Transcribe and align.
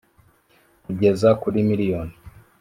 kugeza 0.85 1.29
kuri 1.41 1.57
miliyoni 1.69 2.13